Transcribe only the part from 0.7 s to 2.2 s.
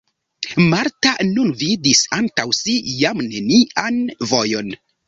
Marta nun vidis